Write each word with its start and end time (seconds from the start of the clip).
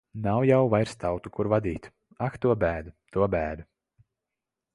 Nav 0.25 0.43
jau 0.49 0.61
vairs 0.73 0.95
tautu, 1.03 1.31
kur 1.35 1.49
vadīt. 1.55 1.85
Ak, 2.29 2.41
to 2.47 2.55
bēdu! 2.65 2.95
To 3.17 3.29
bēdu! 3.37 3.69